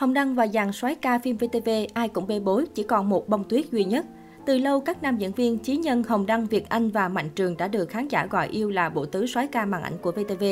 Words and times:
Hồng 0.00 0.14
Đăng 0.14 0.34
và 0.34 0.46
dàn 0.46 0.72
soái 0.72 0.94
ca 0.94 1.18
phim 1.18 1.36
VTV 1.36 1.70
ai 1.94 2.08
cũng 2.08 2.26
bê 2.26 2.40
bối, 2.40 2.66
chỉ 2.74 2.82
còn 2.82 3.08
một 3.08 3.28
bông 3.28 3.44
tuyết 3.44 3.72
duy 3.72 3.84
nhất. 3.84 4.06
Từ 4.46 4.58
lâu, 4.58 4.80
các 4.80 5.02
nam 5.02 5.16
diễn 5.16 5.32
viên 5.32 5.58
Chí 5.58 5.76
Nhân, 5.76 6.02
Hồng 6.02 6.26
Đăng, 6.26 6.46
Việt 6.46 6.68
Anh 6.68 6.90
và 6.90 7.08
Mạnh 7.08 7.28
Trường 7.34 7.56
đã 7.56 7.68
được 7.68 7.88
khán 7.88 8.08
giả 8.08 8.26
gọi 8.26 8.48
yêu 8.48 8.70
là 8.70 8.88
bộ 8.88 9.06
tứ 9.06 9.26
soái 9.26 9.46
ca 9.46 9.66
màn 9.66 9.82
ảnh 9.82 9.92
của 10.02 10.12
VTV. 10.12 10.44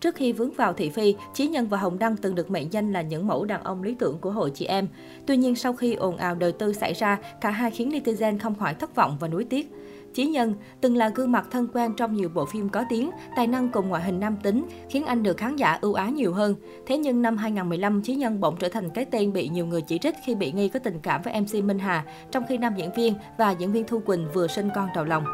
Trước 0.00 0.14
khi 0.14 0.32
vướng 0.32 0.50
vào 0.50 0.72
thị 0.72 0.90
phi, 0.90 1.14
Chí 1.34 1.48
Nhân 1.48 1.66
và 1.66 1.78
Hồng 1.78 1.98
Đăng 1.98 2.16
từng 2.16 2.34
được 2.34 2.50
mệnh 2.50 2.72
danh 2.72 2.92
là 2.92 3.02
những 3.02 3.26
mẫu 3.26 3.44
đàn 3.44 3.64
ông 3.64 3.82
lý 3.82 3.94
tưởng 3.94 4.18
của 4.18 4.30
hội 4.30 4.50
chị 4.50 4.64
em. 4.64 4.88
Tuy 5.26 5.36
nhiên, 5.36 5.56
sau 5.56 5.72
khi 5.72 5.94
ồn 5.94 6.16
ào 6.16 6.34
đời 6.34 6.52
tư 6.52 6.72
xảy 6.72 6.92
ra, 6.92 7.18
cả 7.40 7.50
hai 7.50 7.70
khiến 7.70 7.90
netizen 7.90 8.38
không 8.38 8.54
khỏi 8.54 8.74
thất 8.74 8.94
vọng 8.94 9.16
và 9.20 9.28
nuối 9.28 9.44
tiếc. 9.44 9.70
Chí 10.14 10.26
Nhân 10.26 10.54
từng 10.80 10.96
là 10.96 11.08
gương 11.08 11.32
mặt 11.32 11.48
thân 11.50 11.68
quen 11.74 11.94
trong 11.96 12.14
nhiều 12.14 12.28
bộ 12.34 12.44
phim 12.44 12.68
có 12.68 12.84
tiếng, 12.88 13.10
tài 13.36 13.46
năng 13.46 13.68
cùng 13.68 13.88
ngoại 13.88 14.02
hình 14.02 14.20
nam 14.20 14.36
tính, 14.42 14.66
khiến 14.88 15.04
anh 15.04 15.22
được 15.22 15.36
khán 15.36 15.56
giả 15.56 15.78
ưu 15.80 15.94
ái 15.94 16.12
nhiều 16.12 16.32
hơn. 16.32 16.54
Thế 16.86 16.98
nhưng 16.98 17.22
năm 17.22 17.36
2015, 17.36 18.02
Chí 18.02 18.14
Nhân 18.14 18.40
bỗng 18.40 18.56
trở 18.56 18.68
thành 18.68 18.90
cái 18.90 19.04
tên 19.04 19.32
bị 19.32 19.48
nhiều 19.48 19.66
người 19.66 19.82
chỉ 19.82 19.98
trích 19.98 20.14
khi 20.24 20.34
bị 20.34 20.52
nghi 20.52 20.68
có 20.68 20.78
tình 20.78 20.98
cảm 21.02 21.22
với 21.22 21.40
MC 21.40 21.64
Minh 21.64 21.78
Hà, 21.78 22.04
trong 22.30 22.44
khi 22.48 22.58
nam 22.58 22.74
diễn 22.76 22.92
viên 22.96 23.14
và 23.38 23.50
diễn 23.50 23.72
viên 23.72 23.86
Thu 23.86 23.98
Quỳnh 23.98 24.26
vừa 24.34 24.46
sinh 24.46 24.68
con 24.74 24.88
đầu 24.94 25.04
lòng. 25.04 25.24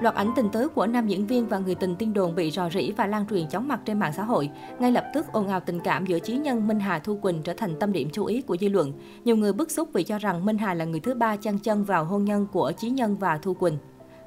Loạt 0.00 0.14
ảnh 0.14 0.30
tình 0.36 0.48
tứ 0.52 0.68
của 0.68 0.86
nam 0.86 1.06
diễn 1.06 1.26
viên 1.26 1.46
và 1.46 1.58
người 1.58 1.74
tình 1.74 1.96
tiên 1.96 2.12
đồn 2.12 2.34
bị 2.34 2.50
rò 2.50 2.70
rỉ 2.70 2.92
và 2.92 3.06
lan 3.06 3.26
truyền 3.30 3.48
chóng 3.48 3.68
mặt 3.68 3.80
trên 3.84 3.98
mạng 3.98 4.12
xã 4.16 4.22
hội. 4.22 4.50
Ngay 4.78 4.92
lập 4.92 5.04
tức, 5.14 5.26
ồn 5.32 5.48
ào 5.48 5.60
tình 5.60 5.80
cảm 5.80 6.06
giữa 6.06 6.18
chí 6.18 6.36
nhân 6.36 6.68
Minh 6.68 6.80
Hà 6.80 6.98
Thu 6.98 7.16
Quỳnh 7.16 7.42
trở 7.42 7.52
thành 7.54 7.78
tâm 7.80 7.92
điểm 7.92 8.08
chú 8.12 8.24
ý 8.24 8.42
của 8.42 8.56
dư 8.56 8.68
luận. 8.68 8.92
Nhiều 9.24 9.36
người 9.36 9.52
bức 9.52 9.70
xúc 9.70 9.88
vì 9.92 10.02
cho 10.02 10.18
rằng 10.18 10.44
Minh 10.44 10.58
Hà 10.58 10.74
là 10.74 10.84
người 10.84 11.00
thứ 11.00 11.14
ba 11.14 11.36
chăn 11.36 11.58
chân 11.58 11.84
vào 11.84 12.04
hôn 12.04 12.24
nhân 12.24 12.46
của 12.52 12.72
chí 12.78 12.90
nhân 12.90 13.16
và 13.16 13.38
Thu 13.38 13.54
Quỳnh. 13.54 13.78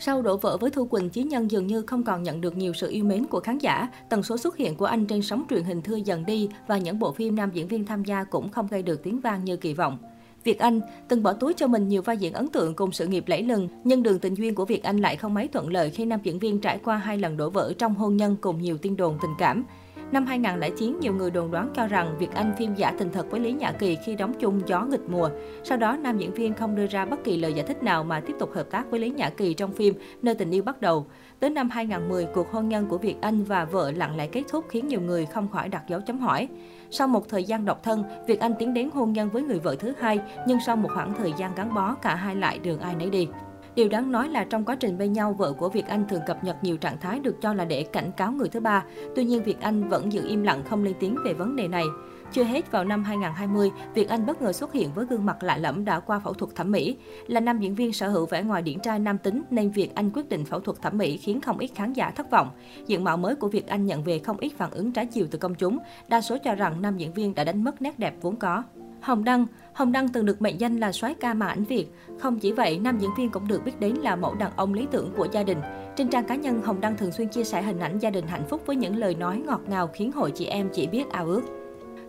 Sau 0.00 0.22
đổ 0.22 0.36
vỡ 0.36 0.56
với 0.56 0.70
Thu 0.70 0.86
Quỳnh, 0.86 1.10
Chí 1.10 1.22
Nhân 1.22 1.50
dường 1.50 1.66
như 1.66 1.82
không 1.82 2.04
còn 2.04 2.22
nhận 2.22 2.40
được 2.40 2.56
nhiều 2.56 2.72
sự 2.72 2.90
yêu 2.90 3.04
mến 3.04 3.26
của 3.26 3.40
khán 3.40 3.58
giả. 3.58 3.88
Tần 4.08 4.22
số 4.22 4.36
xuất 4.36 4.56
hiện 4.56 4.76
của 4.76 4.84
anh 4.84 5.06
trên 5.06 5.22
sóng 5.22 5.44
truyền 5.50 5.64
hình 5.64 5.82
thưa 5.82 5.96
dần 5.96 6.26
đi 6.26 6.48
và 6.66 6.78
những 6.78 6.98
bộ 6.98 7.12
phim 7.12 7.36
nam 7.36 7.50
diễn 7.50 7.68
viên 7.68 7.86
tham 7.86 8.04
gia 8.04 8.24
cũng 8.24 8.48
không 8.48 8.66
gây 8.66 8.82
được 8.82 9.02
tiếng 9.02 9.20
vang 9.20 9.44
như 9.44 9.56
kỳ 9.56 9.74
vọng. 9.74 9.98
Việt 10.44 10.58
Anh 10.58 10.80
từng 11.08 11.22
bỏ 11.22 11.32
túi 11.32 11.54
cho 11.54 11.66
mình 11.66 11.88
nhiều 11.88 12.02
vai 12.02 12.16
diễn 12.16 12.32
ấn 12.32 12.48
tượng 12.48 12.74
cùng 12.74 12.92
sự 12.92 13.06
nghiệp 13.06 13.24
lẫy 13.26 13.42
lừng, 13.42 13.68
nhưng 13.84 14.02
đường 14.02 14.18
tình 14.18 14.34
duyên 14.34 14.54
của 14.54 14.64
Việt 14.64 14.82
Anh 14.82 14.98
lại 14.98 15.16
không 15.16 15.34
mấy 15.34 15.48
thuận 15.48 15.68
lợi 15.68 15.90
khi 15.90 16.04
nam 16.04 16.20
diễn 16.22 16.38
viên 16.38 16.60
trải 16.60 16.78
qua 16.84 16.96
hai 16.96 17.18
lần 17.18 17.36
đổ 17.36 17.50
vỡ 17.50 17.72
trong 17.78 17.94
hôn 17.94 18.16
nhân 18.16 18.36
cùng 18.40 18.62
nhiều 18.62 18.78
tin 18.78 18.96
đồn 18.96 19.18
tình 19.22 19.34
cảm. 19.38 19.64
Năm 20.12 20.26
2009, 20.26 21.00
nhiều 21.00 21.14
người 21.14 21.30
đồn 21.30 21.50
đoán 21.50 21.70
cho 21.74 21.86
rằng 21.86 22.16
Việt 22.18 22.34
Anh 22.34 22.54
phim 22.58 22.74
giả 22.74 22.94
tình 22.98 23.10
thật 23.12 23.30
với 23.30 23.40
Lý 23.40 23.52
Nhã 23.52 23.72
Kỳ 23.72 23.96
khi 24.04 24.14
đóng 24.14 24.34
chung 24.40 24.60
Gió 24.66 24.84
nghịch 24.84 25.08
mùa. 25.08 25.30
Sau 25.64 25.78
đó, 25.78 25.96
nam 25.96 26.18
diễn 26.18 26.34
viên 26.34 26.54
không 26.54 26.76
đưa 26.76 26.86
ra 26.86 27.04
bất 27.04 27.24
kỳ 27.24 27.36
lời 27.36 27.52
giải 27.52 27.66
thích 27.66 27.82
nào 27.82 28.04
mà 28.04 28.20
tiếp 28.20 28.32
tục 28.38 28.54
hợp 28.54 28.70
tác 28.70 28.90
với 28.90 29.00
Lý 29.00 29.10
Nhã 29.10 29.30
Kỳ 29.30 29.54
trong 29.54 29.72
phim 29.72 29.94
Nơi 30.22 30.34
tình 30.34 30.50
yêu 30.50 30.62
bắt 30.62 30.80
đầu. 30.80 31.06
Tới 31.40 31.50
năm 31.50 31.70
2010, 31.70 32.26
cuộc 32.34 32.52
hôn 32.52 32.68
nhân 32.68 32.86
của 32.86 32.98
Việt 32.98 33.16
Anh 33.20 33.44
và 33.44 33.64
vợ 33.64 33.90
lặng 33.90 34.16
lẽ 34.16 34.26
kết 34.26 34.42
thúc 34.48 34.64
khiến 34.68 34.88
nhiều 34.88 35.00
người 35.00 35.26
không 35.26 35.48
khỏi 35.48 35.68
đặt 35.68 35.82
dấu 35.88 36.00
chấm 36.00 36.18
hỏi. 36.18 36.48
Sau 36.90 37.08
một 37.08 37.28
thời 37.28 37.44
gian 37.44 37.64
độc 37.64 37.82
thân, 37.82 38.04
Việt 38.26 38.40
Anh 38.40 38.52
tiến 38.58 38.74
đến 38.74 38.90
hôn 38.94 39.12
nhân 39.12 39.28
với 39.30 39.42
người 39.42 39.58
vợ 39.58 39.76
thứ 39.78 39.92
hai, 40.00 40.20
nhưng 40.46 40.58
sau 40.66 40.76
một 40.76 40.88
khoảng 40.94 41.14
thời 41.14 41.32
gian 41.36 41.54
gắn 41.54 41.74
bó, 41.74 41.94
cả 41.94 42.14
hai 42.14 42.36
lại 42.36 42.58
đường 42.58 42.80
ai 42.80 42.94
nấy 42.94 43.10
đi. 43.10 43.28
Điều 43.74 43.88
đáng 43.88 44.12
nói 44.12 44.28
là 44.28 44.44
trong 44.44 44.64
quá 44.64 44.74
trình 44.74 44.98
bên 44.98 45.12
nhau, 45.12 45.32
vợ 45.32 45.52
của 45.52 45.68
Việt 45.68 45.86
Anh 45.86 46.08
thường 46.08 46.22
cập 46.26 46.44
nhật 46.44 46.56
nhiều 46.62 46.76
trạng 46.76 46.98
thái 47.00 47.20
được 47.20 47.42
cho 47.42 47.54
là 47.54 47.64
để 47.64 47.82
cảnh 47.82 48.10
cáo 48.16 48.32
người 48.32 48.48
thứ 48.48 48.60
ba. 48.60 48.84
Tuy 49.16 49.24
nhiên, 49.24 49.42
Việt 49.42 49.60
Anh 49.60 49.88
vẫn 49.88 50.12
giữ 50.12 50.28
im 50.28 50.42
lặng 50.42 50.62
không 50.68 50.84
lên 50.84 50.94
tiếng 51.00 51.16
về 51.24 51.32
vấn 51.32 51.56
đề 51.56 51.68
này. 51.68 51.84
Chưa 52.32 52.44
hết 52.44 52.70
vào 52.70 52.84
năm 52.84 53.04
2020, 53.04 53.70
Việt 53.94 54.08
Anh 54.08 54.26
bất 54.26 54.42
ngờ 54.42 54.52
xuất 54.52 54.72
hiện 54.72 54.90
với 54.94 55.06
gương 55.06 55.26
mặt 55.26 55.42
lạ 55.42 55.56
lẫm 55.56 55.84
đã 55.84 56.00
qua 56.00 56.18
phẫu 56.18 56.32
thuật 56.32 56.54
thẩm 56.54 56.70
mỹ. 56.70 56.96
Là 57.26 57.40
nam 57.40 57.58
diễn 57.58 57.74
viên 57.74 57.92
sở 57.92 58.08
hữu 58.08 58.26
vẻ 58.26 58.42
ngoài 58.42 58.62
điển 58.62 58.80
trai 58.80 58.98
nam 58.98 59.18
tính 59.18 59.42
nên 59.50 59.70
Việt 59.70 59.94
Anh 59.94 60.10
quyết 60.10 60.28
định 60.28 60.44
phẫu 60.44 60.60
thuật 60.60 60.82
thẩm 60.82 60.98
mỹ 60.98 61.16
khiến 61.16 61.40
không 61.40 61.58
ít 61.58 61.70
khán 61.74 61.92
giả 61.92 62.10
thất 62.10 62.30
vọng. 62.30 62.50
Diện 62.86 63.04
mạo 63.04 63.16
mới 63.16 63.34
của 63.34 63.48
Việt 63.48 63.66
Anh 63.66 63.86
nhận 63.86 64.04
về 64.04 64.18
không 64.18 64.36
ít 64.40 64.52
phản 64.56 64.70
ứng 64.70 64.92
trái 64.92 65.06
chiều 65.06 65.26
từ 65.30 65.38
công 65.38 65.54
chúng. 65.54 65.78
Đa 66.08 66.20
số 66.20 66.36
cho 66.44 66.54
rằng 66.54 66.82
nam 66.82 66.96
diễn 66.96 67.12
viên 67.12 67.34
đã 67.34 67.44
đánh 67.44 67.64
mất 67.64 67.82
nét 67.82 67.98
đẹp 67.98 68.14
vốn 68.20 68.36
có. 68.36 68.62
Hồng 69.00 69.24
Đăng 69.24 69.46
Hồng 69.72 69.92
Đăng 69.92 70.08
từng 70.08 70.26
được 70.26 70.42
mệnh 70.42 70.60
danh 70.60 70.76
là 70.76 70.92
soái 70.92 71.14
ca 71.14 71.34
mà 71.34 71.46
ảnh 71.46 71.64
Việt. 71.64 71.86
Không 72.20 72.38
chỉ 72.38 72.52
vậy, 72.52 72.78
nam 72.78 72.98
diễn 72.98 73.10
viên 73.18 73.30
cũng 73.30 73.48
được 73.48 73.64
biết 73.64 73.80
đến 73.80 73.94
là 73.94 74.16
mẫu 74.16 74.34
đàn 74.34 74.52
ông 74.56 74.74
lý 74.74 74.86
tưởng 74.90 75.12
của 75.16 75.26
gia 75.32 75.42
đình. 75.42 75.58
Trên 75.96 76.08
trang 76.08 76.24
cá 76.24 76.34
nhân, 76.34 76.62
Hồng 76.62 76.80
Đăng 76.80 76.96
thường 76.96 77.12
xuyên 77.12 77.28
chia 77.28 77.44
sẻ 77.44 77.62
hình 77.62 77.78
ảnh 77.78 77.98
gia 77.98 78.10
đình 78.10 78.26
hạnh 78.26 78.44
phúc 78.48 78.62
với 78.66 78.76
những 78.76 78.96
lời 78.96 79.14
nói 79.14 79.42
ngọt 79.46 79.60
ngào 79.68 79.86
khiến 79.86 80.12
hội 80.12 80.30
chị 80.30 80.44
em 80.44 80.68
chỉ 80.72 80.86
biết 80.86 81.10
ao 81.10 81.26
ước. 81.26 81.42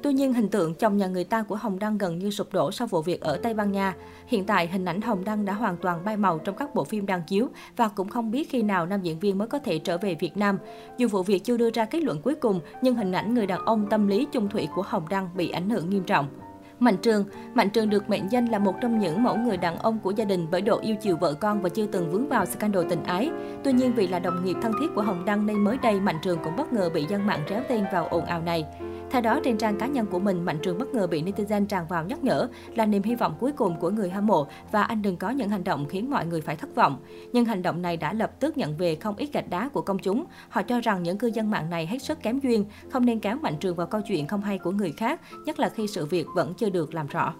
Tuy 0.03 0.13
nhiên, 0.13 0.33
hình 0.33 0.49
tượng 0.49 0.75
chồng 0.75 0.97
nhà 0.97 1.07
người 1.07 1.23
ta 1.23 1.43
của 1.43 1.55
Hồng 1.55 1.79
Đăng 1.79 1.97
gần 1.97 2.19
như 2.19 2.31
sụp 2.31 2.53
đổ 2.53 2.71
sau 2.71 2.87
vụ 2.87 3.01
việc 3.01 3.21
ở 3.21 3.39
Tây 3.43 3.53
Ban 3.53 3.71
Nha. 3.71 3.95
Hiện 4.27 4.45
tại, 4.45 4.67
hình 4.67 4.85
ảnh 4.85 5.01
Hồng 5.01 5.23
Đăng 5.23 5.45
đã 5.45 5.53
hoàn 5.53 5.77
toàn 5.77 6.05
bay 6.05 6.17
màu 6.17 6.39
trong 6.39 6.55
các 6.55 6.75
bộ 6.75 6.83
phim 6.83 7.05
đang 7.05 7.21
chiếu 7.27 7.47
và 7.77 7.87
cũng 7.87 8.09
không 8.09 8.31
biết 8.31 8.49
khi 8.49 8.61
nào 8.61 8.85
nam 8.85 9.01
diễn 9.01 9.19
viên 9.19 9.37
mới 9.37 9.47
có 9.47 9.59
thể 9.59 9.79
trở 9.79 9.97
về 9.97 10.15
Việt 10.19 10.37
Nam. 10.37 10.57
Dù 10.97 11.07
vụ 11.07 11.23
việc 11.23 11.43
chưa 11.43 11.57
đưa 11.57 11.69
ra 11.71 11.85
kết 11.85 12.03
luận 12.03 12.21
cuối 12.21 12.35
cùng, 12.35 12.59
nhưng 12.81 12.95
hình 12.95 13.11
ảnh 13.11 13.33
người 13.33 13.47
đàn 13.47 13.65
ông 13.65 13.87
tâm 13.89 14.07
lý 14.07 14.27
chung 14.31 14.49
thủy 14.49 14.67
của 14.75 14.83
Hồng 14.87 15.09
Đăng 15.09 15.29
bị 15.35 15.49
ảnh 15.49 15.69
hưởng 15.69 15.89
nghiêm 15.89 16.03
trọng. 16.03 16.27
Mạnh 16.79 16.97
Trường 16.97 17.25
Mạnh 17.53 17.69
Trường 17.69 17.89
được 17.89 18.09
mệnh 18.09 18.31
danh 18.31 18.45
là 18.45 18.59
một 18.59 18.75
trong 18.81 18.99
những 18.99 19.23
mẫu 19.23 19.37
người 19.37 19.57
đàn 19.57 19.77
ông 19.77 19.99
của 19.99 20.11
gia 20.11 20.25
đình 20.25 20.47
bởi 20.51 20.61
độ 20.61 20.79
yêu 20.79 20.95
chiều 21.01 21.17
vợ 21.17 21.33
con 21.33 21.61
và 21.61 21.69
chưa 21.69 21.85
từng 21.85 22.11
vướng 22.11 22.29
vào 22.29 22.45
scandal 22.45 22.83
tình 22.89 23.03
ái. 23.03 23.29
Tuy 23.63 23.73
nhiên 23.73 23.93
vì 23.95 24.07
là 24.07 24.19
đồng 24.19 24.45
nghiệp 24.45 24.55
thân 24.61 24.71
thiết 24.81 24.87
của 24.95 25.01
Hồng 25.01 25.25
Đăng 25.25 25.45
nên 25.45 25.63
mới 25.63 25.77
đây 25.77 25.99
Mạnh 25.99 26.19
Trường 26.21 26.39
cũng 26.43 26.55
bất 26.57 26.73
ngờ 26.73 26.89
bị 26.89 27.05
dân 27.09 27.27
mạng 27.27 27.43
réo 27.49 27.61
tên 27.69 27.85
vào 27.93 28.07
ồn 28.07 28.25
ào 28.25 28.41
này. 28.41 28.65
Theo 29.11 29.21
đó, 29.21 29.39
trên 29.43 29.57
trang 29.57 29.77
cá 29.77 29.87
nhân 29.87 30.05
của 30.05 30.19
mình, 30.19 30.45
Mạnh 30.45 30.59
Trường 30.63 30.77
bất 30.77 30.93
ngờ 30.93 31.07
bị 31.07 31.23
netizen 31.23 31.65
tràn 31.65 31.87
vào 31.87 32.05
nhắc 32.05 32.23
nhở 32.23 32.47
là 32.75 32.85
niềm 32.85 33.03
hy 33.03 33.15
vọng 33.15 33.35
cuối 33.39 33.51
cùng 33.51 33.79
của 33.79 33.89
người 33.89 34.09
hâm 34.09 34.27
mộ 34.27 34.47
và 34.71 34.83
anh 34.83 35.01
đừng 35.01 35.17
có 35.17 35.29
những 35.29 35.49
hành 35.49 35.63
động 35.63 35.85
khiến 35.89 36.09
mọi 36.09 36.25
người 36.25 36.41
phải 36.41 36.55
thất 36.55 36.75
vọng. 36.75 36.97
Nhưng 37.33 37.45
hành 37.45 37.61
động 37.61 37.81
này 37.81 37.97
đã 37.97 38.13
lập 38.13 38.31
tức 38.39 38.57
nhận 38.57 38.77
về 38.77 38.95
không 38.95 39.15
ít 39.15 39.29
gạch 39.33 39.49
đá 39.49 39.69
của 39.69 39.81
công 39.81 39.99
chúng. 39.99 40.25
Họ 40.49 40.61
cho 40.61 40.79
rằng 40.79 41.03
những 41.03 41.17
cư 41.17 41.27
dân 41.27 41.51
mạng 41.51 41.69
này 41.69 41.87
hết 41.87 41.99
sức 42.01 42.23
kém 42.23 42.39
duyên, 42.39 42.65
không 42.91 43.05
nên 43.05 43.19
kéo 43.19 43.37
Mạnh 43.41 43.57
Trường 43.59 43.75
vào 43.75 43.87
câu 43.87 44.01
chuyện 44.01 44.27
không 44.27 44.41
hay 44.41 44.57
của 44.57 44.71
người 44.71 44.91
khác, 44.91 45.21
nhất 45.45 45.59
là 45.59 45.69
khi 45.69 45.87
sự 45.87 46.05
việc 46.05 46.27
vẫn 46.35 46.53
chưa 46.53 46.69
được 46.69 46.93
làm 46.93 47.07
rõ. 47.07 47.33